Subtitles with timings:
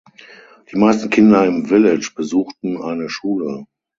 [0.71, 3.67] Die meisten Kinder im Village besuchten eine Schule.